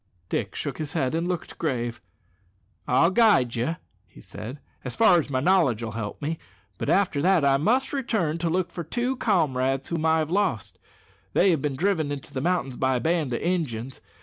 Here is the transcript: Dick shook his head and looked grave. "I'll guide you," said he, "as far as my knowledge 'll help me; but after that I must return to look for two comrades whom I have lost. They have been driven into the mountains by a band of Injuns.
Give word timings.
Dick 0.29 0.55
shook 0.55 0.79
his 0.79 0.93
head 0.93 1.13
and 1.13 1.27
looked 1.27 1.59
grave. 1.59 2.01
"I'll 2.87 3.11
guide 3.11 3.55
you," 3.55 3.75
said 4.19 4.55
he, 4.55 4.61
"as 4.83 4.95
far 4.95 5.19
as 5.19 5.29
my 5.29 5.39
knowledge 5.39 5.83
'll 5.83 5.91
help 5.91 6.19
me; 6.23 6.39
but 6.79 6.89
after 6.89 7.21
that 7.21 7.45
I 7.45 7.57
must 7.57 7.93
return 7.93 8.39
to 8.39 8.49
look 8.49 8.71
for 8.71 8.83
two 8.83 9.15
comrades 9.17 9.89
whom 9.89 10.03
I 10.03 10.17
have 10.17 10.31
lost. 10.31 10.79
They 11.33 11.51
have 11.51 11.61
been 11.61 11.75
driven 11.75 12.11
into 12.11 12.33
the 12.33 12.41
mountains 12.41 12.77
by 12.77 12.95
a 12.95 12.99
band 12.99 13.31
of 13.33 13.43
Injuns. 13.43 14.01